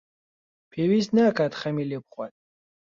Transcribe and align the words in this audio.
پێویست 0.71 1.11
ناکات 1.17 1.53
خەمی 1.61 1.87
لێ 1.89 1.97
بخوات. 2.03 2.33